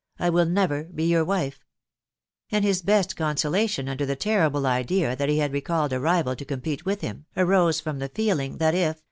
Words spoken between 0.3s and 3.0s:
neves will be your, wife;" and his